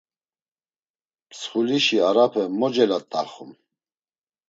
[1.29, 3.51] Mtsxulişi arape mo celat̆axum.